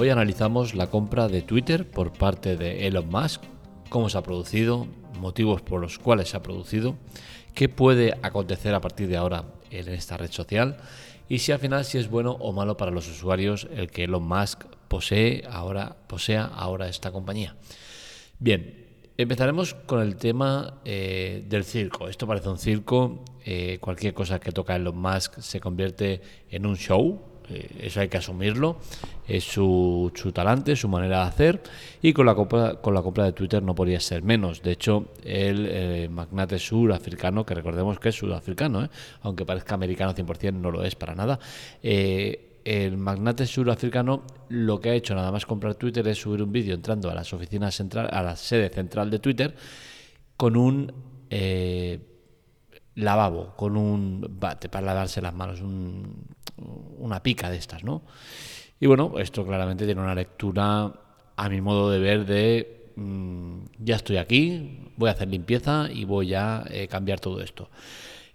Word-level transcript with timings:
Hoy 0.00 0.08
analizamos 0.08 0.74
la 0.74 0.86
compra 0.86 1.28
de 1.28 1.42
Twitter 1.42 1.86
por 1.86 2.10
parte 2.14 2.56
de 2.56 2.86
Elon 2.86 3.10
Musk, 3.10 3.42
cómo 3.90 4.08
se 4.08 4.16
ha 4.16 4.22
producido, 4.22 4.86
motivos 5.20 5.60
por 5.60 5.78
los 5.78 5.98
cuales 5.98 6.30
se 6.30 6.38
ha 6.38 6.42
producido, 6.42 6.96
qué 7.54 7.68
puede 7.68 8.14
acontecer 8.22 8.74
a 8.74 8.80
partir 8.80 9.08
de 9.08 9.18
ahora 9.18 9.44
en 9.70 9.90
esta 9.90 10.16
red 10.16 10.30
social 10.30 10.78
y 11.28 11.40
si 11.40 11.52
al 11.52 11.58
final 11.58 11.84
si 11.84 11.98
es 11.98 12.08
bueno 12.08 12.30
o 12.40 12.50
malo 12.54 12.78
para 12.78 12.90
los 12.90 13.10
usuarios 13.10 13.68
el 13.76 13.90
que 13.90 14.04
Elon 14.04 14.26
Musk 14.26 14.64
posee 14.88 15.44
ahora, 15.50 15.98
posea 16.06 16.46
ahora 16.46 16.88
esta 16.88 17.12
compañía. 17.12 17.56
Bien, 18.38 19.02
empezaremos 19.18 19.74
con 19.74 20.00
el 20.00 20.16
tema 20.16 20.80
eh, 20.82 21.44
del 21.46 21.62
circo. 21.62 22.08
Esto 22.08 22.26
parece 22.26 22.48
un 22.48 22.56
circo, 22.56 23.22
eh, 23.44 23.76
cualquier 23.82 24.14
cosa 24.14 24.40
que 24.40 24.50
toca 24.50 24.76
Elon 24.76 24.96
Musk 24.96 25.40
se 25.40 25.60
convierte 25.60 26.22
en 26.48 26.64
un 26.64 26.76
show, 26.78 27.29
eso 27.78 28.00
hay 28.00 28.08
que 28.08 28.18
asumirlo, 28.18 28.78
es 29.26 29.44
su, 29.44 30.12
su, 30.14 30.32
talante, 30.32 30.76
su 30.76 30.88
manera 30.88 31.22
de 31.22 31.28
hacer 31.28 31.62
y 32.02 32.12
con 32.12 32.26
la, 32.26 32.34
compra, 32.34 32.76
con 32.76 32.94
la 32.94 33.02
compra 33.02 33.24
de 33.24 33.32
Twitter 33.32 33.62
no 33.62 33.74
podría 33.74 34.00
ser 34.00 34.22
menos. 34.22 34.62
De 34.62 34.72
hecho, 34.72 35.08
el 35.24 35.66
eh, 35.68 36.08
magnate 36.10 36.58
surafricano, 36.58 37.44
que 37.44 37.54
recordemos 37.54 37.98
que 37.98 38.10
es 38.10 38.14
sudafricano, 38.14 38.84
¿eh? 38.84 38.90
aunque 39.22 39.44
parezca 39.44 39.74
americano 39.74 40.14
100%, 40.14 40.54
no 40.54 40.70
lo 40.70 40.84
es 40.84 40.94
para 40.94 41.14
nada, 41.14 41.38
el 41.82 42.96
magnate 42.96 43.46
surafricano 43.46 44.22
lo 44.48 44.80
que 44.80 44.90
ha 44.90 44.94
hecho 44.94 45.14
nada 45.14 45.32
más 45.32 45.46
comprar 45.46 45.74
Twitter 45.76 46.06
es 46.08 46.18
subir 46.18 46.42
un 46.42 46.52
vídeo 46.52 46.74
entrando 46.74 47.10
a 47.10 47.14
las 47.14 47.32
oficinas 47.32 47.74
central, 47.74 48.08
a 48.12 48.22
la 48.22 48.36
sede 48.36 48.68
central 48.68 49.10
de 49.10 49.18
Twitter 49.18 49.54
con 50.36 50.56
un 50.56 50.92
lavabo, 53.04 53.54
con 53.56 53.76
un 53.76 54.26
bate 54.38 54.68
para 54.68 54.86
lavarse 54.86 55.20
las 55.20 55.34
manos, 55.34 55.60
una 56.98 57.22
pica 57.22 57.50
de 57.50 57.56
estas, 57.56 57.84
¿no? 57.84 58.02
Y 58.78 58.86
bueno, 58.86 59.14
esto 59.18 59.44
claramente 59.44 59.84
tiene 59.84 60.00
una 60.00 60.14
lectura, 60.14 60.92
a 61.36 61.48
mi 61.48 61.60
modo 61.60 61.90
de 61.90 61.98
ver, 61.98 62.26
de 62.26 62.92
mm, 62.96 63.58
ya 63.78 63.96
estoy 63.96 64.16
aquí, 64.16 64.88
voy 64.96 65.08
a 65.08 65.12
hacer 65.12 65.28
limpieza 65.28 65.88
y 65.92 66.04
voy 66.04 66.34
a 66.34 66.64
eh, 66.70 66.88
cambiar 66.88 67.20
todo 67.20 67.40
esto. 67.42 67.68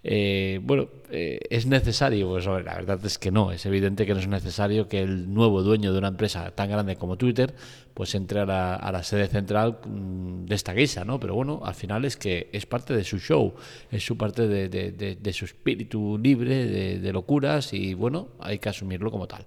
Eh, 0.08 0.60
bueno, 0.62 0.88
eh, 1.10 1.40
¿es 1.50 1.66
necesario? 1.66 2.28
Pues 2.28 2.46
la 2.46 2.76
verdad 2.76 3.04
es 3.04 3.18
que 3.18 3.32
no, 3.32 3.50
es 3.50 3.66
evidente 3.66 4.06
que 4.06 4.14
no 4.14 4.20
es 4.20 4.28
necesario 4.28 4.86
que 4.86 5.00
el 5.00 5.34
nuevo 5.34 5.64
dueño 5.64 5.92
de 5.92 5.98
una 5.98 6.06
empresa 6.06 6.52
tan 6.52 6.70
grande 6.70 6.94
como 6.94 7.16
Twitter 7.16 7.52
pues 7.92 8.14
entre 8.14 8.38
a 8.38 8.46
la, 8.46 9.02
sede 9.02 9.26
central 9.26 9.80
mm, 9.84 10.44
de 10.44 10.54
esta 10.54 10.74
guisa, 10.74 11.04
¿no? 11.04 11.18
Pero 11.18 11.34
bueno, 11.34 11.60
al 11.64 11.74
final 11.74 12.04
es 12.04 12.16
que 12.16 12.50
es 12.52 12.66
parte 12.66 12.94
de 12.94 13.02
su 13.02 13.18
show, 13.18 13.54
es 13.90 14.06
su 14.06 14.16
parte 14.16 14.46
de, 14.46 15.32
su 15.32 15.44
espíritu 15.44 16.16
libre, 16.22 16.98
de, 17.00 17.12
locuras 17.12 17.72
y 17.72 17.94
bueno, 17.94 18.28
hay 18.38 18.60
que 18.60 18.68
asumirlo 18.68 19.10
como 19.10 19.26
tal. 19.26 19.44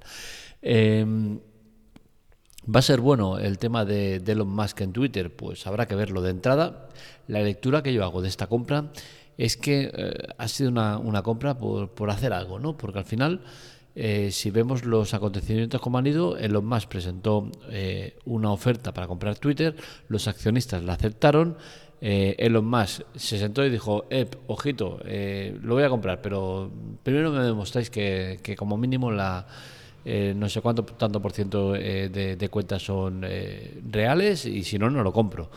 Em, 0.62 1.40
¿Va 2.68 2.80
a 2.80 2.84
ser 2.84 3.00
bueno 3.00 3.40
el 3.40 3.58
tema 3.58 3.86
de, 3.86 4.18
Elon 4.18 4.50
Musk 4.50 4.82
en 4.82 4.92
Twitter? 4.92 5.34
Pues 5.34 5.66
habrá 5.66 5.88
que 5.88 5.96
verlo 5.96 6.22
de 6.22 6.32
entrada. 6.32 6.90
La 7.28 7.42
lectura 7.42 7.82
que 7.82 7.94
yo 7.94 8.04
hago 8.04 8.22
de 8.22 8.28
esta 8.28 8.48
compra 8.48 8.92
es 9.40 9.56
que 9.56 9.90
eh, 9.94 10.14
ha 10.38 10.48
sido 10.50 10.70
una, 10.70 11.22
compra 11.24 11.58
por, 11.58 12.10
hacer 12.10 12.34
algo, 12.34 12.60
¿no? 12.60 12.76
Porque 12.78 13.00
al 13.00 13.06
final, 13.06 13.40
eh, 13.96 14.32
si 14.32 14.52
vemos 14.52 14.84
los 14.84 15.14
acontecimientos 15.14 15.80
como 15.80 15.98
han 15.98 16.08
ido, 16.08 16.38
Elon 16.38 16.66
Musk 16.66 16.90
presentó 16.90 17.50
eh, 17.70 18.18
una 18.26 18.52
oferta 18.52 18.94
para 18.94 19.08
comprar 19.08 19.40
Twitter, 19.40 19.78
los 20.10 20.28
accionistas 20.28 20.84
la 20.84 20.94
aceptaron, 20.94 21.58
Elon 22.02 22.66
Musk 22.66 23.02
se 23.16 23.40
sentó 23.40 23.66
y 23.66 23.70
dijo, 23.70 24.06
eh, 24.10 24.26
ojito, 24.48 25.00
lo 25.62 25.74
voy 25.74 25.84
a 25.84 25.90
comprar, 25.90 26.22
pero 26.22 26.70
primero 27.04 27.32
me 27.32 27.42
demostráis 27.42 27.90
que, 27.90 28.56
como 28.58 28.78
mínimo 28.78 29.10
la... 29.10 29.48
no 30.06 30.50
sé 30.50 30.62
cuánto 30.62 30.84
tanto 30.84 31.22
por 31.22 31.32
ciento 31.32 31.74
de, 31.74 32.36
de, 32.38 32.50
cuentas 32.50 32.84
son 32.84 33.26
reales 33.90 34.46
y 34.46 34.64
si 34.64 34.78
no, 34.78 34.90
no 34.90 35.02
lo 35.02 35.14
compro. 35.14 35.50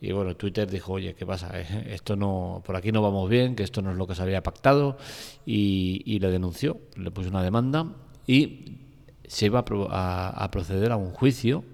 Y 0.00 0.12
bueno, 0.12 0.36
Twitter 0.36 0.70
dijo, 0.70 0.92
oye, 0.92 1.14
¿qué 1.14 1.24
pasa? 1.24 1.58
Esto 1.58 2.16
no, 2.16 2.62
por 2.64 2.76
aquí 2.76 2.92
no 2.92 3.00
vamos 3.02 3.28
bien, 3.30 3.56
que 3.56 3.62
esto 3.62 3.80
no 3.80 3.92
es 3.92 3.96
lo 3.96 4.06
que 4.06 4.14
se 4.14 4.22
había 4.22 4.42
pactado, 4.42 4.98
y, 5.46 6.18
le 6.18 6.30
denunció, 6.30 6.78
le 6.96 7.10
puso 7.10 7.30
una 7.30 7.42
demanda 7.42 7.86
y 8.26 8.78
se 9.26 9.46
iba 9.46 9.60
a, 9.60 10.50
proceder 10.50 10.92
a 10.92 10.96
un 10.96 11.10
juicio 11.10 11.64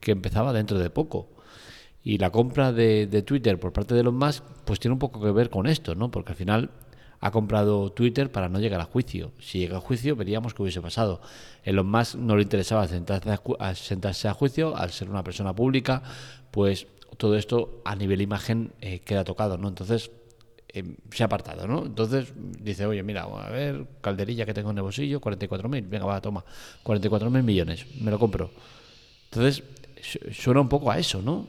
que 0.00 0.12
empezaba 0.12 0.52
dentro 0.52 0.78
de 0.78 0.90
poco. 0.90 1.28
Y 2.02 2.18
la 2.18 2.30
compra 2.30 2.72
de, 2.72 3.22
Twitter 3.26 3.58
por 3.58 3.72
parte 3.72 3.94
de 3.94 4.02
los 4.02 4.14
más, 4.14 4.42
pues 4.64 4.80
tiene 4.80 4.92
un 4.92 4.98
poco 4.98 5.20
que 5.20 5.30
ver 5.32 5.50
con 5.50 5.66
esto, 5.66 5.94
¿no? 5.94 6.10
Porque 6.10 6.32
al 6.32 6.36
final 6.36 6.70
ha 7.20 7.30
comprado 7.30 7.90
Twitter 7.92 8.30
para 8.30 8.48
no 8.48 8.60
llegar 8.60 8.80
a 8.80 8.84
juicio. 8.84 9.32
Si 9.40 9.58
llega 9.58 9.78
a 9.78 9.80
juicio, 9.80 10.16
veríamos 10.16 10.54
qué 10.54 10.62
hubiese 10.62 10.80
pasado. 10.80 11.20
Elon 11.64 11.90
Musk 11.90 12.14
no 12.16 12.36
le 12.36 12.42
interesaba 12.42 12.86
sentarse 12.86 13.30
a, 13.58 13.74
sentarse 13.74 14.28
a 14.28 14.34
juicio, 14.34 14.76
al 14.76 14.90
ser 14.90 15.10
una 15.10 15.24
persona 15.24 15.54
pública, 15.54 16.02
pues 16.50 16.86
todo 17.16 17.36
esto 17.36 17.80
a 17.84 17.96
nivel 17.96 18.20
imagen 18.20 18.72
eh, 18.80 19.00
queda 19.00 19.24
tocado, 19.24 19.58
¿no? 19.58 19.68
Entonces 19.68 20.10
eh, 20.68 20.84
se 21.10 21.22
ha 21.22 21.26
apartado, 21.26 21.66
¿no? 21.66 21.86
Entonces 21.86 22.32
dice, 22.36 22.86
oye, 22.86 23.02
mira, 23.02 23.22
a 23.22 23.50
ver, 23.50 23.86
calderilla 24.00 24.44
que 24.44 24.54
tengo 24.54 24.70
en 24.70 24.76
el 24.76 24.82
bolsillo, 24.82 25.20
44.000, 25.20 25.88
venga, 25.88 26.04
va, 26.04 26.20
toma, 26.20 26.44
44.000 26.84 27.42
millones, 27.42 27.86
me 28.00 28.10
lo 28.10 28.18
compro. 28.18 28.50
Entonces 29.24 29.62
suena 30.32 30.60
un 30.60 30.68
poco 30.68 30.90
a 30.90 30.98
eso, 30.98 31.22
¿no? 31.22 31.46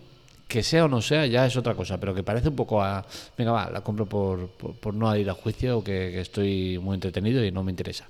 Que 0.48 0.64
sea 0.64 0.86
o 0.86 0.88
no 0.88 1.02
sea 1.02 1.26
ya 1.26 1.46
es 1.46 1.58
otra 1.58 1.76
cosa, 1.76 2.00
pero 2.00 2.16
que 2.16 2.24
parece 2.24 2.50
un 2.50 2.56
poco 2.56 2.82
a, 2.82 3.06
venga, 3.38 3.52
va, 3.52 3.70
la 3.70 3.82
compro 3.82 4.06
por, 4.06 4.50
por, 4.50 4.94
no 4.94 5.14
ir 5.16 5.30
a 5.30 5.34
juicio, 5.34 5.84
que, 5.84 6.12
que, 6.12 6.22
estoy 6.22 6.80
muy 6.80 6.96
entretenido 6.96 7.44
y 7.44 7.52
no 7.52 7.64
me 7.64 7.72
interesa. 7.72 8.08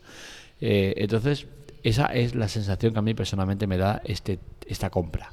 Eh, 0.62 0.94
entonces, 0.98 1.48
esa 1.84 2.08
es 2.08 2.36
la 2.36 2.48
sensación 2.48 2.94
que 2.94 3.00
a 3.00 3.02
mí 3.02 3.14
personalmente 3.14 3.66
me 3.66 3.78
da 3.78 4.02
este, 4.06 4.40
esta 4.68 4.90
compra. 4.90 5.32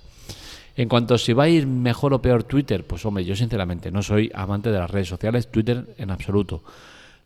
En 0.77 0.89
cuanto 0.89 1.15
a 1.15 1.19
si 1.19 1.33
va 1.33 1.45
a 1.45 1.49
ir 1.49 1.67
mejor 1.67 2.15
o 2.15 2.23
peor 2.23 2.45
Twitter, 2.45 2.85
pues 2.85 3.05
hombre, 3.07 3.25
yo 3.25 3.37
sinceramente 3.37 3.91
no 3.91 4.03
soy 4.03 4.31
amante 4.35 4.71
de 4.71 4.79
las 4.79 4.91
redes 4.91 5.09
sociales, 5.09 5.51
Twitter 5.51 5.95
en 5.99 6.11
absoluto. 6.11 6.63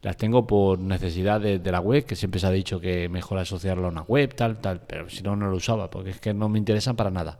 Las 0.03 0.16
tengo 0.16 0.47
por 0.47 0.78
necesidad 0.78 1.41
de, 1.41 1.59
la 1.59 1.81
web, 1.81 2.04
que 2.04 2.14
siempre 2.14 2.38
se 2.38 2.47
ha 2.47 2.50
dicho 2.50 2.78
que 2.78 3.09
mejor 3.09 3.38
asociarlo 3.38 3.86
a 3.86 3.91
una 3.91 4.03
web, 4.03 4.34
tal, 4.34 4.59
tal, 4.59 4.81
pero 4.86 5.09
si 5.10 5.22
no, 5.22 5.34
no 5.34 5.50
lo 5.50 5.56
usaba, 5.56 5.91
porque 5.91 6.10
es 6.10 6.20
que 6.20 6.32
no 6.34 6.48
me 6.48 6.59
interesan 6.59 6.94
para 6.94 7.10
nada. 7.10 7.38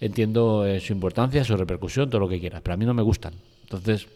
Entiendo 0.00 0.64
eh, 0.64 0.80
su 0.80 0.94
importancia, 0.94 1.44
su 1.44 1.56
repercusión, 1.56 2.08
todo 2.08 2.20
lo 2.20 2.28
que 2.28 2.40
quieras, 2.40 2.62
pero 2.62 2.74
a 2.74 2.76
mí 2.78 2.86
no 2.86 2.94
me 2.94 3.02
gustan. 3.02 3.34
Entonces, 3.64 4.08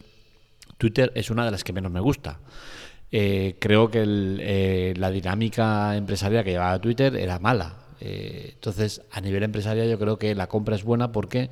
Twitter 0.78 1.12
es 1.14 1.30
una 1.30 1.44
de 1.44 1.50
las 1.50 1.62
que 1.62 1.74
menos 1.74 1.92
me 1.92 2.00
gusta. 2.00 2.38
Eh, 3.12 3.56
creo 3.60 3.90
que 3.90 4.02
eh, 4.06 4.94
la 4.96 5.10
dinámica 5.10 5.94
empresarial 5.96 6.42
que 6.42 6.52
llevaba 6.52 6.80
Twitter 6.80 7.14
era 7.16 7.38
mala. 7.38 7.83
Eh, 8.06 8.50
entonces, 8.52 9.00
a 9.10 9.20
nivel 9.22 9.42
empresarial 9.44 9.88
yo 9.88 9.98
creo 9.98 10.18
que 10.18 10.34
la 10.34 10.46
compra 10.46 10.76
es 10.76 10.84
buena 10.84 11.10
porque 11.10 11.48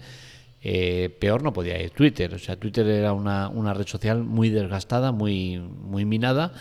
eh, 0.63 1.09
peor 1.19 1.43
no 1.43 1.55
podía 1.55 1.83
ir 1.83 1.91
Twitter. 1.91 2.35
O 2.35 2.39
sea, 2.39 2.57
Twitter 2.57 2.87
era 2.87 3.15
una, 3.15 3.49
una, 3.49 3.73
red 3.73 3.87
social 3.87 4.23
muy 4.23 4.51
desgastada, 4.51 5.13
muy, 5.13 5.59
muy 5.59 6.05
minada 6.05 6.53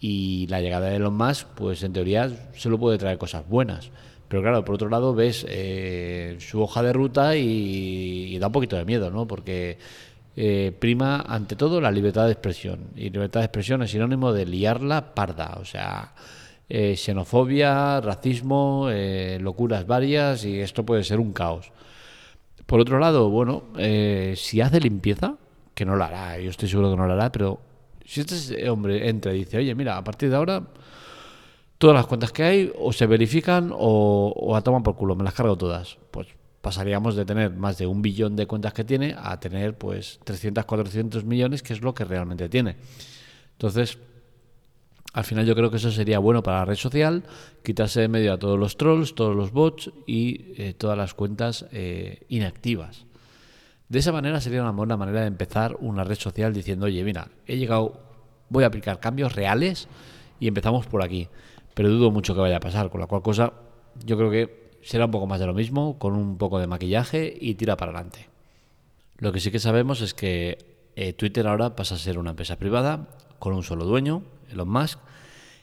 y 0.00 0.46
la 0.46 0.60
llegada 0.60 0.90
de 0.90 0.96
Elon 0.96 1.16
Musk, 1.16 1.48
pues 1.56 1.82
en 1.82 1.92
teoría 1.92 2.30
solo 2.54 2.78
puede 2.78 2.98
traer 2.98 3.18
cosas 3.18 3.48
buenas. 3.48 3.90
Pero 4.28 4.42
claro, 4.42 4.64
por 4.64 4.76
otro 4.76 4.88
lado 4.88 5.12
ves 5.12 5.44
eh, 5.48 6.36
su 6.38 6.62
hoja 6.62 6.82
de 6.84 6.92
ruta 6.92 7.36
y, 7.36 8.38
da 8.38 8.46
un 8.46 8.52
poquito 8.52 8.76
de 8.76 8.84
miedo, 8.84 9.10
¿no? 9.10 9.26
Porque 9.26 9.78
prima 10.78 11.24
ante 11.26 11.56
todo 11.56 11.80
la 11.80 11.90
libertad 11.90 12.26
de 12.26 12.32
expresión. 12.32 12.90
Y 12.94 13.10
libertad 13.10 13.40
de 13.40 13.46
expresión 13.46 13.82
es 13.82 13.90
sinónimo 13.90 14.32
de 14.32 14.46
liarla 14.46 15.14
parda. 15.14 15.56
O 15.60 15.64
sea, 15.64 16.12
eh, 16.68 16.96
xenofobia, 16.96 18.00
racismo, 18.00 18.88
eh, 18.90 19.38
locuras 19.40 19.86
varias 19.86 20.44
y 20.44 20.60
esto 20.60 20.84
puede 20.84 21.04
ser 21.04 21.20
un 21.20 21.32
caos. 21.32 21.72
Por 22.66 22.80
otro 22.80 22.98
lado, 22.98 23.30
bueno, 23.30 23.64
eh, 23.78 24.34
si 24.36 24.60
hace 24.60 24.80
limpieza, 24.80 25.36
que 25.74 25.84
no 25.84 25.94
lo 25.96 26.04
hará, 26.04 26.38
yo 26.40 26.50
estoy 26.50 26.68
seguro 26.68 26.90
que 26.90 26.96
no 26.96 27.06
lo 27.06 27.12
hará, 27.12 27.30
pero 27.30 27.60
si 28.04 28.20
este 28.20 28.68
hombre 28.68 29.08
entra 29.08 29.32
y 29.34 29.40
dice, 29.40 29.58
oye, 29.58 29.74
mira, 29.74 29.96
a 29.96 30.04
partir 30.04 30.30
de 30.30 30.36
ahora 30.36 30.62
todas 31.78 31.94
las 31.94 32.06
cuentas 32.06 32.32
que 32.32 32.42
hay 32.42 32.72
o 32.78 32.92
se 32.92 33.06
verifican 33.06 33.70
o, 33.72 34.32
o 34.34 34.56
a 34.56 34.62
tomar 34.62 34.82
por 34.82 34.96
culo, 34.96 35.14
me 35.14 35.22
las 35.22 35.34
cargo 35.34 35.56
todas, 35.56 35.98
pues 36.10 36.28
pasaríamos 36.66 37.14
de 37.14 37.24
tener 37.24 37.52
más 37.52 37.78
de 37.78 37.86
un 37.86 38.02
billón 38.02 38.34
de 38.34 38.48
cuentas 38.48 38.72
que 38.72 38.82
tiene 38.82 39.14
a 39.16 39.38
tener 39.38 39.78
pues 39.78 40.18
300, 40.24 40.64
400 40.64 41.24
millones, 41.24 41.62
que 41.62 41.72
es 41.74 41.80
lo 41.80 41.94
que 41.94 42.04
realmente 42.04 42.48
tiene. 42.48 42.74
Entonces, 43.52 43.98
al 45.16 45.24
final 45.24 45.46
yo 45.46 45.54
creo 45.54 45.70
que 45.70 45.78
eso 45.78 45.90
sería 45.90 46.18
bueno 46.18 46.42
para 46.42 46.58
la 46.58 46.64
red 46.66 46.74
social, 46.74 47.22
quitarse 47.64 48.02
de 48.02 48.08
medio 48.08 48.34
a 48.34 48.38
todos 48.38 48.58
los 48.58 48.76
trolls, 48.76 49.14
todos 49.14 49.34
los 49.34 49.50
bots 49.50 49.90
y 50.06 50.52
eh, 50.58 50.74
todas 50.74 50.98
las 50.98 51.14
cuentas 51.14 51.64
eh, 51.72 52.26
inactivas. 52.28 53.06
De 53.88 54.00
esa 54.00 54.12
manera 54.12 54.42
sería 54.42 54.60
una 54.60 54.72
buena 54.72 54.98
manera 54.98 55.22
de 55.22 55.28
empezar 55.28 55.74
una 55.80 56.04
red 56.04 56.16
social 56.16 56.52
diciendo, 56.52 56.84
oye, 56.84 57.02
mira, 57.02 57.28
he 57.46 57.56
llegado, 57.56 57.98
voy 58.50 58.64
a 58.64 58.66
aplicar 58.66 59.00
cambios 59.00 59.34
reales 59.34 59.88
y 60.38 60.48
empezamos 60.48 60.86
por 60.86 61.02
aquí. 61.02 61.28
Pero 61.72 61.88
dudo 61.88 62.10
mucho 62.10 62.34
que 62.34 62.40
vaya 62.42 62.58
a 62.58 62.60
pasar, 62.60 62.90
con 62.90 63.00
la 63.00 63.06
cual 63.06 63.22
cosa 63.22 63.54
yo 64.04 64.18
creo 64.18 64.30
que 64.30 64.76
será 64.82 65.06
un 65.06 65.12
poco 65.12 65.26
más 65.26 65.40
de 65.40 65.46
lo 65.46 65.54
mismo, 65.54 65.98
con 65.98 66.12
un 66.12 66.36
poco 66.36 66.58
de 66.58 66.66
maquillaje 66.66 67.34
y 67.40 67.54
tira 67.54 67.78
para 67.78 67.92
adelante. 67.92 68.28
Lo 69.16 69.32
que 69.32 69.40
sí 69.40 69.50
que 69.50 69.60
sabemos 69.60 70.02
es 70.02 70.12
que 70.12 70.58
eh, 70.94 71.14
Twitter 71.14 71.46
ahora 71.46 71.74
pasa 71.74 71.94
a 71.94 71.98
ser 71.98 72.18
una 72.18 72.32
empresa 72.32 72.56
privada 72.56 73.08
con 73.38 73.54
un 73.54 73.62
solo 73.62 73.86
dueño, 73.86 74.22
Elon 74.50 74.68
Musk. 74.68 74.98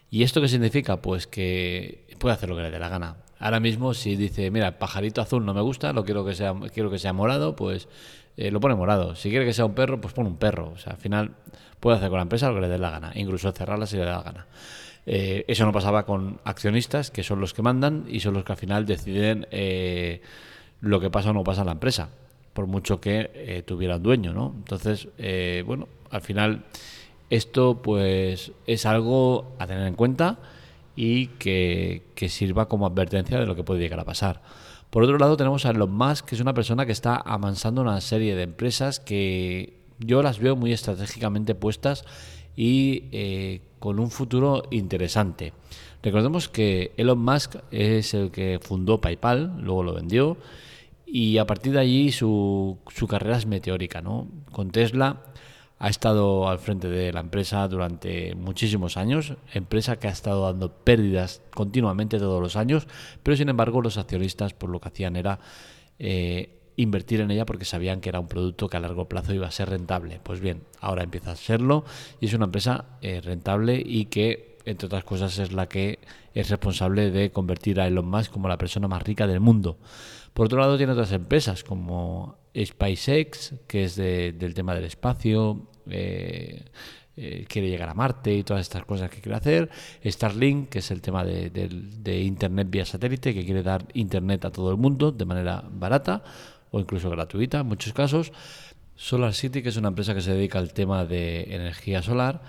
¿Y 0.09 0.23
esto 0.23 0.41
qué 0.41 0.47
significa? 0.47 1.01
Pues 1.01 1.25
que 1.25 2.05
puede 2.19 2.35
hacer 2.35 2.47
lo 2.47 2.55
que 2.55 2.61
le 2.61 2.71
dé 2.71 2.79
la 2.79 2.87
gana. 2.89 3.17
ahora 3.39 3.59
mismo 3.59 3.93
si 3.93 4.15
dice, 4.15 4.49
mira, 4.51 4.67
el 4.67 4.75
pajarito 4.75 5.21
azul 5.21 5.43
no 5.43 5.53
me 5.53 5.61
gusta, 5.61 5.91
lo 5.91 6.05
quiero 6.05 6.23
que 6.23 6.35
sea, 6.35 6.53
quiero 6.73 6.89
que 6.89 6.99
sea 6.99 7.11
morado, 7.11 7.55
pues 7.55 7.89
eh, 8.37 8.51
lo 8.51 8.59
pone 8.59 8.75
morado. 8.75 9.15
Si 9.15 9.29
quiere 9.29 9.45
que 9.45 9.53
sea 9.53 9.65
un 9.65 9.73
perro, 9.73 9.99
pues 9.99 10.13
pone 10.13 10.29
un 10.29 10.37
perro. 10.37 10.71
O 10.73 10.77
sea, 10.77 10.93
al 10.93 10.99
final 10.99 11.35
puede 11.79 11.97
hacer 11.97 12.09
con 12.09 12.17
la 12.17 12.23
empresa 12.23 12.49
lo 12.49 12.55
que 12.55 12.61
le 12.61 12.69
dé 12.69 12.77
la 12.77 12.89
gana, 12.89 13.11
incluso 13.15 13.51
cerrarla 13.51 13.85
si 13.85 13.97
le 13.97 14.05
da 14.05 14.17
la 14.17 14.23
gana. 14.23 14.47
Eh, 15.05 15.43
eso 15.47 15.65
no 15.65 15.73
pasaba 15.73 16.05
con 16.05 16.39
accionistas, 16.45 17.11
que 17.11 17.23
son 17.23 17.41
los 17.41 17.53
que 17.53 17.61
mandan 17.61 18.05
y 18.07 18.21
son 18.21 18.33
los 18.35 18.43
que 18.45 18.53
al 18.53 18.57
final 18.57 18.85
deciden 18.85 19.47
eh, 19.51 20.21
lo 20.79 20.99
que 20.99 21.09
pasa 21.09 21.31
o 21.31 21.33
no 21.33 21.43
pasa 21.43 21.61
en 21.61 21.67
la 21.67 21.73
empresa, 21.73 22.09
por 22.53 22.67
mucho 22.67 23.01
que 23.01 23.63
tuviera 23.67 23.97
un 23.97 24.03
dueño, 24.03 24.33
¿no? 24.33 24.53
Entonces, 24.55 25.09
bueno, 25.65 25.89
al 26.09 26.21
final 26.21 26.63
esto 27.29 27.81
pues 27.81 28.51
es 28.67 28.85
algo 28.85 29.53
a 29.59 29.67
tener 29.67 29.87
en 29.87 29.95
cuenta 29.95 30.39
y 30.95 31.27
que, 31.27 32.03
que 32.15 32.29
sirva 32.29 32.67
como 32.67 32.85
advertencia 32.85 33.39
de 33.39 33.45
lo 33.45 33.55
que 33.55 33.63
puede 33.63 33.79
llegar 33.79 33.99
a 33.99 34.05
pasar. 34.05 34.41
Por 34.89 35.03
otro 35.03 35.17
lado, 35.17 35.37
tenemos 35.37 35.65
a 35.65 35.71
Elon 35.71 35.91
Musk, 35.91 36.25
que 36.25 36.35
es 36.35 36.41
una 36.41 36.53
persona 36.53 36.85
que 36.85 36.91
está 36.91 37.15
amansando 37.15 37.81
una 37.81 37.99
serie 37.99 38.35
de 38.35 38.43
empresas 38.43 38.99
que 38.99 39.79
yo 39.97 40.21
las 40.21 40.37
veo 40.37 40.55
muy 40.55 40.71
estratégicamente 40.71 41.55
puestas 41.55 42.05
y 42.55 43.05
eh, 43.11 43.61
con 43.79 43.99
un 43.99 44.11
futuro 44.11 44.63
interesante. 44.69 45.53
Recordemos 46.03 46.47
que 46.47 46.91
Elon 46.97 47.17
Musk 47.17 47.55
es 47.71 48.13
el 48.13 48.29
que 48.29 48.59
fundó 48.61 49.01
PayPal, 49.01 49.55
luego 49.61 49.81
lo 49.81 49.93
vendió 49.93 50.37
y 51.07 51.37
a 51.37 51.47
partir 51.47 51.73
de 51.73 51.79
allí 51.79 52.11
su, 52.11 52.77
su 52.89 53.07
carrera 53.07 53.37
es 53.37 53.47
meteórica. 53.47 54.01
¿no? 54.01 54.27
Con 54.51 54.69
Tesla 54.69 55.21
ha 55.83 55.89
estado 55.89 56.47
al 56.47 56.59
frente 56.59 56.87
de 56.87 57.11
la 57.11 57.19
empresa 57.19 57.67
durante 57.67 58.35
muchísimos 58.35 58.95
años, 58.95 59.33
empresa 59.53 59.99
que 59.99 60.07
ha 60.07 60.11
estado 60.11 60.45
dando 60.45 60.71
pérdidas 60.71 61.41
continuamente 61.53 62.19
todos 62.19 62.41
los 62.41 62.55
años, 62.55 62.87
pero 63.21 63.35
sin 63.35 63.49
embargo 63.49 63.81
los 63.81 63.97
accionistas 63.97 64.53
por 64.53 64.69
lo 64.69 64.79
que 64.79 64.87
hacían 64.87 65.17
era 65.17 65.41
eh, 65.99 66.71
invertir 66.77 67.19
en 67.19 67.31
ella 67.31 67.45
porque 67.45 67.65
sabían 67.65 67.99
que 67.99 68.07
era 68.07 68.21
un 68.21 68.29
producto 68.29 68.69
que 68.69 68.77
a 68.77 68.79
largo 68.79 69.09
plazo 69.09 69.33
iba 69.33 69.45
a 69.45 69.51
ser 69.51 69.71
rentable. 69.71 70.21
Pues 70.23 70.39
bien, 70.39 70.63
ahora 70.79 71.03
empieza 71.03 71.31
a 71.31 71.35
serlo 71.35 71.83
y 72.21 72.27
es 72.27 72.33
una 72.33 72.45
empresa 72.45 72.85
eh, 73.01 73.19
rentable 73.19 73.83
y 73.85 74.05
que, 74.05 74.59
entre 74.63 74.85
otras 74.85 75.03
cosas, 75.03 75.37
es 75.37 75.51
la 75.51 75.67
que 75.67 75.99
es 76.33 76.49
responsable 76.49 77.11
de 77.11 77.31
convertir 77.31 77.81
a 77.81 77.87
Elon 77.87 78.07
Musk 78.07 78.31
como 78.31 78.47
la 78.47 78.57
persona 78.57 78.87
más 78.87 79.03
rica 79.03 79.27
del 79.27 79.41
mundo. 79.41 79.75
Por 80.33 80.45
otro 80.45 80.61
lado, 80.61 80.77
tiene 80.77 80.93
otras 80.93 81.11
empresas 81.11 81.65
como 81.65 82.37
SpaceX, 82.55 83.53
que 83.67 83.85
es 83.85 83.95
del 83.95 84.53
tema 84.53 84.75
del 84.75 84.85
espacio, 84.85 85.67
eh, 85.89 86.65
eh, 87.15 87.45
quiere 87.47 87.69
llegar 87.69 87.89
a 87.89 87.93
Marte 87.93 88.33
y 88.33 88.43
todas 88.43 88.61
estas 88.61 88.85
cosas 88.85 89.09
que 89.09 89.21
quiere 89.21 89.37
hacer. 89.37 89.69
Starlink, 90.03 90.69
que 90.69 90.79
es 90.79 90.91
el 90.91 91.01
tema 91.01 91.23
de, 91.23 92.23
Internet 92.23 92.67
vía 92.69 92.85
satélite, 92.85 93.33
que 93.33 93.45
quiere 93.45 93.63
dar 93.63 93.85
Internet 93.93 94.45
a 94.45 94.51
todo 94.51 94.71
el 94.71 94.77
mundo 94.77 95.11
de 95.11 95.25
manera 95.25 95.63
barata 95.71 96.23
o 96.71 96.79
incluso 96.79 97.09
gratuita 97.09 97.59
en 97.59 97.67
muchos 97.67 97.93
casos. 97.93 98.31
Solar 98.95 99.33
City, 99.33 99.61
que 99.61 99.69
es 99.69 99.77
una 99.77 99.89
empresa 99.89 100.13
que 100.13 100.21
se 100.21 100.33
dedica 100.33 100.59
al 100.59 100.73
tema 100.73 101.05
de 101.05 101.53
energía 101.53 102.01
solar. 102.01 102.41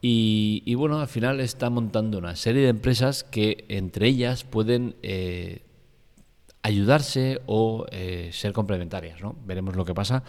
Y, 0.00 0.74
bueno, 0.76 1.00
al 1.00 1.08
final 1.08 1.40
está 1.40 1.70
montando 1.70 2.18
una 2.18 2.36
serie 2.36 2.62
de 2.62 2.68
empresas 2.68 3.24
que 3.24 3.64
entre 3.68 4.06
ellas 4.06 4.44
pueden 4.44 4.94
eh, 5.02 5.62
ayudarse 6.62 7.40
o 7.46 7.86
ser 8.30 8.52
complementarias. 8.52 9.20
¿no? 9.20 9.36
Veremos 9.44 9.76
lo 9.76 9.84
que 9.84 9.94
pasa 9.94 10.24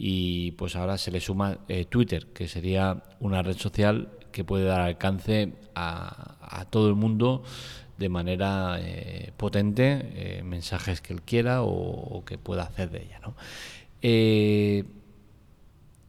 y 0.00 0.52
pues 0.52 0.76
ahora 0.76 0.96
se 0.96 1.10
le 1.10 1.20
suma 1.20 1.58
eh, 1.66 1.84
Twitter, 1.84 2.28
que 2.28 2.46
sería 2.46 3.02
una 3.18 3.42
red 3.42 3.56
social 3.58 4.10
que 4.30 4.44
puede 4.44 4.64
dar 4.64 4.80
alcance 4.80 5.54
a, 5.74 6.66
todo 6.70 6.88
el 6.88 6.94
mundo 6.94 7.42
de 7.98 8.08
manera 8.08 8.78
eh, 8.80 9.32
potente, 9.36 10.38
eh, 10.38 10.42
mensajes 10.44 11.00
que 11.00 11.12
él 11.12 11.22
quiera 11.22 11.62
o, 11.62 12.22
que 12.24 12.38
pueda 12.38 12.62
hacer 12.62 12.90
de 12.90 13.02
ella. 13.02 13.20
¿no? 13.20 13.34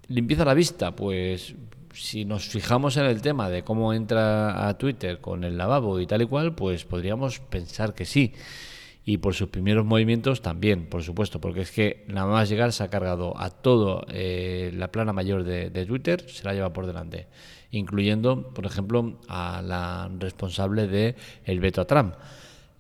limpieza 0.07 0.45
la 0.45 0.53
vista, 0.53 0.95
pues 0.95 1.55
si 1.93 2.25
nos 2.25 2.47
fijamos 2.47 2.97
en 2.97 3.05
el 3.05 3.21
tema 3.21 3.49
de 3.49 3.63
cómo 3.63 3.93
entra 3.93 4.67
a 4.67 4.77
Twitter 4.77 5.19
con 5.19 5.43
el 5.43 5.57
lavabo 5.57 5.99
y 5.99 6.05
tal 6.05 6.21
y 6.21 6.25
cual, 6.25 6.53
pues 6.53 6.85
podríamos 6.85 7.39
pensar 7.39 7.95
que 7.95 8.05
sí 8.05 8.33
y 9.09 9.17
por 9.17 9.33
sus 9.33 9.49
primeros 9.49 9.87
movimientos 9.87 10.43
también, 10.43 10.85
por 10.85 11.01
supuesto, 11.01 11.41
porque 11.41 11.61
es 11.61 11.71
que 11.71 12.05
nada 12.07 12.27
más 12.27 12.47
llegar 12.47 12.71
se 12.71 12.83
ha 12.83 12.91
cargado 12.91 13.33
a 13.41 13.49
todo 13.49 14.05
eh, 14.07 14.71
la 14.75 14.91
plana 14.91 15.13
mayor 15.13 15.43
de, 15.43 15.85
Twitter, 15.87 16.29
se 16.29 16.43
la 16.43 16.53
lleva 16.53 16.71
por 16.71 16.85
delante, 16.85 17.25
incluyendo, 17.71 18.53
por 18.53 18.67
ejemplo, 18.67 19.19
a 19.27 19.63
la 19.63 20.11
responsable 20.19 20.85
de 20.85 21.15
el 21.43 21.59
veto 21.59 21.81
a 21.81 21.85
Trump. 21.85 22.13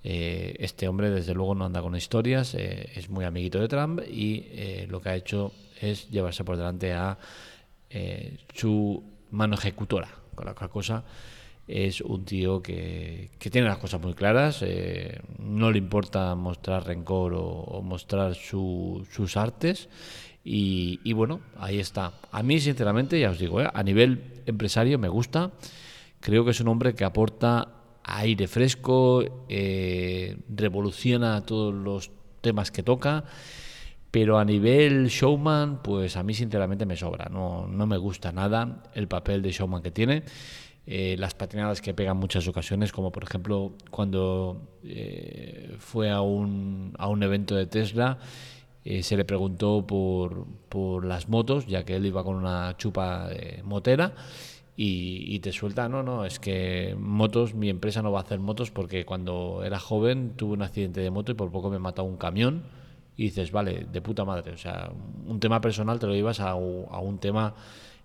Eh, 0.03 0.55
este 0.59 0.87
hombre, 0.87 1.09
desde 1.09 1.33
luego, 1.33 1.55
no 1.55 1.65
anda 1.65 1.81
con 1.81 1.95
historias, 1.95 2.53
eh, 2.53 2.91
es 2.93 3.09
muy 3.09 3.25
amiguito 3.25 3.59
de 3.59 3.67
Trump 3.67 3.99
y 4.07 4.85
lo 4.87 5.01
que 5.01 5.09
ha 5.09 5.15
hecho 5.15 5.51
es 5.81 6.11
llevarse 6.11 6.43
por 6.43 6.57
delante 6.57 6.93
a 6.93 7.17
su 8.53 9.03
mano 9.31 9.55
ejecutora, 9.55 10.09
con 10.35 10.45
la 10.45 10.53
cual 10.53 10.69
cosa 10.69 11.03
es 11.69 12.01
un 12.01 12.25
tío 12.25 12.63
que, 12.63 13.29
tiene 13.37 13.67
las 13.67 13.77
cosas 13.77 14.01
muy 14.01 14.15
claras, 14.15 14.63
eh, 14.63 15.21
no 15.37 15.71
le 15.71 15.77
importa 15.77 16.33
mostrar 16.33 16.85
rencor 16.87 17.33
o, 17.35 17.81
mostrar 17.83 18.33
sus 18.33 19.37
artes 19.37 19.87
y, 20.43 21.13
bueno, 21.13 21.41
ahí 21.57 21.79
está. 21.79 22.13
A 22.31 22.41
mí, 22.41 22.59
sinceramente, 22.59 23.19
ya 23.19 23.29
os 23.29 23.37
digo, 23.37 23.61
eh, 23.61 23.69
a 23.71 23.83
nivel 23.83 24.41
empresario 24.47 24.97
me 24.97 25.09
gusta, 25.09 25.51
creo 26.19 26.43
que 26.43 26.51
es 26.51 26.59
un 26.59 26.69
hombre 26.69 26.95
que 26.95 27.05
aporta 27.05 27.67
aire 28.03 28.47
fresco, 28.47 29.23
eh, 29.47 30.37
revoluciona 30.49 31.45
todos 31.45 31.73
los 31.73 32.09
temas 32.41 32.71
que 32.71 32.81
toca. 32.81 33.25
Pero 34.11 34.39
a 34.39 34.45
nivel 34.45 35.07
showman, 35.09 35.83
pues 35.83 36.17
a 36.17 36.23
mí 36.23 36.33
sinceramente 36.33 36.87
me 36.87 36.95
sobra. 36.95 37.29
No, 37.29 37.67
no 37.67 37.85
me 37.85 37.97
gusta 37.97 38.31
nada 38.31 38.81
el 38.95 39.07
papel 39.07 39.43
de 39.43 39.51
showman 39.51 39.83
que 39.83 39.91
tiene. 39.91 40.23
Eh, 40.91 41.17
las 41.19 41.35
patinadas 41.35 41.83
que 41.83 41.93
pegan 41.93 42.17
muchas 42.17 42.47
ocasiones, 42.47 42.91
como 42.91 43.11
por 43.11 43.21
ejemplo 43.21 43.73
cuando 43.91 44.59
eh, 44.83 45.75
fue 45.77 46.09
a 46.09 46.21
un, 46.21 46.95
a 46.97 47.07
un 47.07 47.21
evento 47.21 47.55
de 47.55 47.67
Tesla, 47.67 48.17
eh, 48.83 49.03
se 49.03 49.15
le 49.15 49.23
preguntó 49.23 49.85
por, 49.85 50.47
por, 50.67 51.05
las 51.05 51.29
motos, 51.29 51.67
ya 51.67 51.85
que 51.85 51.95
él 51.95 52.07
iba 52.07 52.23
con 52.23 52.37
una 52.37 52.75
chupa 52.77 53.29
motera. 53.63 54.15
Y, 54.75 55.39
te 55.41 55.51
suelta, 55.51 55.89
no, 55.89 56.01
no, 56.01 56.25
es 56.25 56.39
que 56.39 56.95
motos, 56.97 57.53
mi 57.53 57.69
empresa 57.69 58.01
no 58.01 58.11
va 58.11 58.21
a 58.21 58.23
hacer 58.23 58.39
motos 58.39 58.71
porque 58.71 59.05
cuando 59.05 59.61
era 59.63 59.77
joven 59.77 60.33
tuve 60.37 60.53
un 60.53 60.63
accidente 60.63 61.01
de 61.01 61.11
moto 61.11 61.31
y 61.33 61.35
por 61.35 61.51
poco 61.51 61.69
me 61.69 61.77
mató 61.77 62.03
un 62.03 62.17
camión. 62.17 62.63
Y 63.15 63.25
dices, 63.25 63.51
vale, 63.51 63.85
de 63.91 64.01
puta 64.01 64.25
madre. 64.25 64.53
O 64.53 64.57
sea, 64.57 64.91
un 65.27 65.39
tema 65.39 65.61
personal 65.61 65.99
te 65.99 66.07
lo 66.07 66.13
llevas 66.15 66.39
a, 66.39 66.51
a 66.51 66.55
un 66.55 67.19
tema 67.19 67.53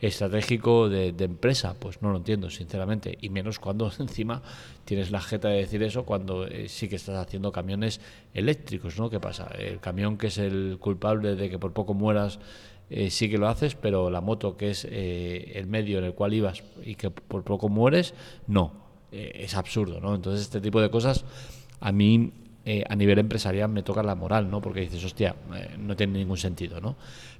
estratégico 0.00 0.88
de, 0.88 1.14
empresa, 1.18 1.74
pues 1.78 2.02
no 2.02 2.10
lo 2.10 2.18
entiendo, 2.18 2.50
sinceramente. 2.50 3.16
Y 3.20 3.30
menos 3.30 3.58
cuando 3.58 3.90
encima 3.98 4.42
tienes 4.84 5.10
la 5.10 5.20
jeta 5.20 5.48
de 5.48 5.58
decir 5.58 5.82
eso 5.82 6.04
cuando 6.04 6.46
eh, 6.46 6.68
sí 6.68 6.88
que 6.88 6.96
estás 6.96 7.16
haciendo 7.16 7.52
camiones 7.52 8.00
eléctricos, 8.32 8.98
¿no? 8.98 9.10
¿Qué 9.10 9.20
pasa? 9.20 9.48
El 9.58 9.80
camión 9.80 10.16
que 10.16 10.28
es 10.28 10.38
el 10.38 10.78
culpable 10.80 11.36
de 11.36 11.50
que 11.50 11.58
por 11.58 11.72
poco 11.72 11.94
mueras 11.94 12.38
eh, 12.90 13.10
sí 13.10 13.30
que 13.30 13.38
lo 13.38 13.48
haces, 13.48 13.74
pero 13.74 14.10
la 14.10 14.20
moto 14.20 14.56
que 14.56 14.70
es 14.70 14.86
eh, 14.90 15.52
el 15.54 15.66
medio 15.66 15.98
en 15.98 16.04
el 16.04 16.14
cual 16.14 16.34
ibas 16.34 16.62
y 16.84 16.96
que 16.96 17.10
por 17.10 17.44
poco 17.44 17.68
mueres, 17.68 18.14
no. 18.46 18.84
es 19.10 19.54
absurdo, 19.54 20.00
¿no? 20.00 20.14
Entonces 20.14 20.42
este 20.42 20.60
tipo 20.60 20.80
de 20.80 20.90
cosas 20.90 21.24
a 21.80 21.92
mí 21.92 22.32
a 22.66 22.96
nivel 22.96 23.18
empresarial 23.18 23.68
me 23.68 23.82
toca 23.82 24.02
la 24.02 24.14
moral, 24.14 24.50
¿no? 24.50 24.60
Porque 24.60 24.80
dices, 24.80 25.04
hostia, 25.04 25.36
no 25.78 25.94
tiene 25.96 26.18
ningún 26.18 26.38
sentido, 26.38 26.80
¿no? 26.80 26.96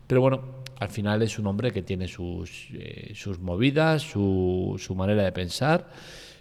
Pero 0.06 0.20
bueno, 0.20 0.42
al 0.78 0.88
final 0.88 1.22
es 1.22 1.38
un 1.38 1.46
hombre 1.46 1.72
que 1.72 1.82
tiene 1.82 2.08
sus, 2.08 2.68
eh, 2.72 3.12
sus 3.14 3.38
movidas, 3.38 4.02
su, 4.02 4.76
su, 4.78 4.94
manera 4.94 5.22
de 5.22 5.32
pensar, 5.32 5.88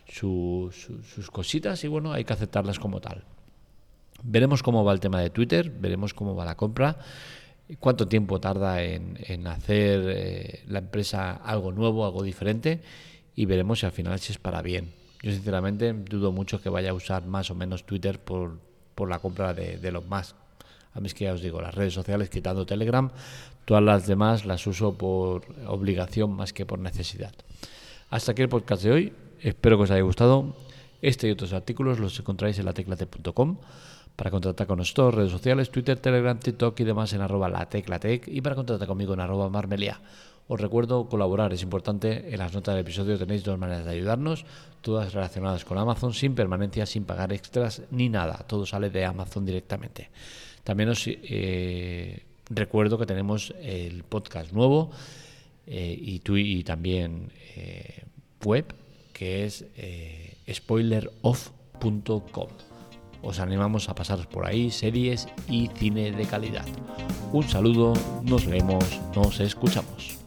sus 0.06 1.32
cositas 1.32 1.84
y 1.84 1.88
bueno, 1.88 2.12
hay 2.12 2.26
que 2.26 2.34
aceptarlas 2.34 2.80
como 2.80 3.00
tal. 3.00 3.24
Veremos 4.24 4.64
cómo 4.64 4.84
va 4.84 4.94
el 4.94 5.00
tema 5.00 5.20
de 5.22 5.30
Twitter, 5.30 5.70
veremos 5.70 6.14
cómo 6.14 6.36
va 6.36 6.46
la 6.46 6.56
compra, 6.56 6.98
cuánto 7.80 8.08
tiempo 8.08 8.40
tarda 8.40 8.84
en, 8.84 9.18
en 9.28 9.48
hacer 9.48 10.02
eh, 10.08 10.64
la 10.68 10.80
empresa 10.80 11.32
algo 11.32 11.72
nuevo, 11.72 12.06
algo 12.06 12.24
diferente 12.24 12.82
y 13.36 13.46
veremos 13.46 13.80
si 13.80 13.86
al 13.86 13.92
final 13.92 14.20
si 14.20 14.34
es 14.34 14.40
para 14.40 14.62
bien. 14.62 14.92
Yo 15.22 15.32
sinceramente 15.32 15.94
dudo 15.94 16.34
mucho 16.34 16.62
que 16.62 16.70
vaya 16.70 16.92
a 16.92 16.94
usar 16.94 17.26
más 17.26 17.50
o 17.50 17.56
menos 17.56 17.86
Twitter 17.86 18.20
por, 18.20 18.60
por 18.96 19.10
la 19.10 19.20
compra 19.20 19.54
de, 19.54 19.78
de 19.78 19.92
los 19.92 20.08
más 20.08 20.36
a 20.94 21.00
mí 21.00 21.08
es 21.08 21.14
que 21.14 21.26
ya 21.26 21.34
os 21.34 21.42
digo, 21.42 21.62
las 21.62 21.74
redes 21.74 21.94
sociales, 21.94 22.30
quitando 22.30 22.66
Telegram, 22.66 23.10
todas 23.66 23.84
las 23.84 24.06
demás 24.06 24.46
las 24.46 24.66
uso 24.68 24.96
por 24.96 25.44
obligación 25.66 26.32
más 26.32 26.54
que 26.54 26.66
por 26.66 26.80
necesidad. 26.80 27.34
Hasta 28.10 28.34
aquí 28.34 28.44
el 28.44 28.50
podcast 28.50 28.84
de 28.84 28.92
hoy. 28.92 29.14
Espero 29.42 29.78
que 29.78 29.84
os 29.84 29.92
haya 29.92 30.04
gustado. 30.04 30.56
Este 31.02 31.28
y 31.28 31.32
otros 31.32 31.52
artículos 31.54 32.00
los 32.00 32.18
encontráis 32.20 32.60
en 32.60 32.66
lateclate.com 32.66 33.58
para 34.16 34.30
contactar 34.30 34.68
con 34.68 34.78
nosotros, 34.78 35.16
redes 35.16 35.32
sociales, 35.32 35.72
Twitter, 35.72 35.98
Telegram, 35.98 36.38
TikTok 36.38 36.80
y 36.80 36.84
demás 36.84 37.12
en 37.14 37.22
arroba 37.22 37.50
lateclatec 37.50 38.28
y 38.28 38.42
para 38.42 38.56
contactar 38.56 38.88
conmigo 38.88 39.16
en 39.16 39.20
arroba 39.20 39.50
marmelia. 39.50 40.00
Os 40.48 40.60
recuerdo 40.60 41.08
colaborar, 41.08 41.54
es 41.54 41.64
importante. 41.64 42.34
En 42.34 42.40
las 42.40 42.54
notas 42.54 42.76
del 42.76 42.82
episodio 42.82 43.18
tenéis 43.18 43.44
dos 43.44 43.58
maneras 43.58 43.86
de 43.86 43.92
ayudarnos, 43.92 44.46
todas 44.82 45.14
relacionadas 45.14 45.64
con 45.64 45.78
Amazon, 45.78 46.14
sin 46.14 46.36
permanencia, 46.36 46.86
sin 46.86 47.06
pagar 47.06 47.32
extras 47.32 47.82
ni 47.92 48.10
nada. 48.10 48.46
Todo 48.48 48.66
sale 48.66 48.90
de 48.90 49.06
Amazon 49.06 49.46
directamente. 49.46 50.10
También 50.64 50.90
os 50.90 51.06
eh, 51.08 52.24
recuerdo 52.50 52.98
que 52.98 53.06
tenemos 53.06 53.54
el 53.62 54.04
podcast 54.04 54.52
nuevo 54.52 54.92
eh, 55.66 55.98
y, 55.98 56.22
y 56.26 56.64
también 56.64 57.32
eh, 57.56 58.04
web, 58.44 58.74
que 59.14 59.46
es 59.46 59.66
spoileroff.com. 60.52 62.50
Os 63.22 63.40
animamos 63.40 63.88
a 63.88 63.96
pasaros 63.96 64.28
por 64.28 64.46
ahí 64.46 64.70
series 64.70 65.30
y 65.50 65.70
cine 65.76 66.12
de 66.12 66.26
calidad. 66.26 66.66
Un 67.32 67.48
saludo, 67.48 67.94
nos 68.24 68.46
leemos, 68.46 69.00
nos 69.16 69.40
escuchamos. 69.40 70.23